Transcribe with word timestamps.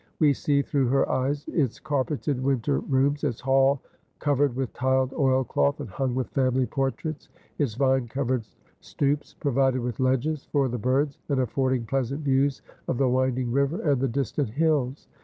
We 0.17 0.33
see 0.33 0.63
through 0.63 0.87
her 0.87 1.07
eyes 1.07 1.47
its 1.47 1.79
carpeted 1.79 2.41
winter 2.43 2.79
rooms, 2.79 3.23
its 3.23 3.39
hall 3.39 3.81
covered 4.17 4.55
with 4.55 4.73
tiled 4.73 5.13
oilcloth 5.13 5.79
and 5.79 5.91
hung 5.91 6.15
with 6.15 6.31
family 6.31 6.65
portraits, 6.65 7.29
its 7.59 7.75
vine 7.75 8.07
covered 8.07 8.43
stoeps, 8.79 9.35
provided 9.35 9.81
with 9.81 9.99
ledges 9.99 10.45
for 10.45 10.67
the 10.69 10.79
birds, 10.79 11.19
and 11.29 11.39
affording 11.39 11.85
"pleasant 11.85 12.21
views 12.21 12.63
of 12.87 12.97
the 12.97 13.07
winding 13.07 13.51
river 13.51 13.79
and 13.79 14.01
the 14.01 14.07
distant 14.07 14.49
hills." 14.49 15.07